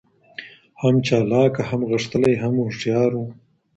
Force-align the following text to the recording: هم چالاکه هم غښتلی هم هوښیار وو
هم 0.81 0.95
چالاکه 1.05 1.61
هم 1.69 1.81
غښتلی 1.91 2.33
هم 2.43 2.53
هوښیار 2.63 3.11
وو 3.15 3.25